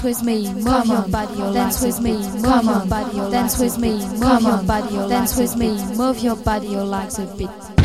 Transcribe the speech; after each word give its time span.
Dance 0.00 0.18
with 0.18 0.26
me, 0.26 0.54
move 0.54 0.86
your 0.86 1.08
body, 1.08 1.36
dance 1.52 1.82
with 1.82 2.00
me, 2.00 2.12
move 2.12 2.64
your 2.64 2.86
body, 2.86 3.16
dance 3.30 3.58
with 3.58 3.78
me, 3.78 3.98
move 4.18 4.42
your 4.42 4.62
body, 4.62 4.96
dance 5.10 5.36
with 5.36 5.56
me, 5.56 5.94
move 5.94 6.18
your 6.20 6.36
body, 6.36 6.68
you 6.68 6.82
like 6.82 7.10
the 7.10 7.26
beat. 7.36 7.79